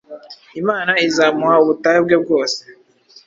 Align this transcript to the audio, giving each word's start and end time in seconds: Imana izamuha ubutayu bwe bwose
Imana 0.61 0.91
izamuha 1.07 1.55
ubutayu 1.63 2.01
bwe 2.05 2.17
bwose 2.23 2.59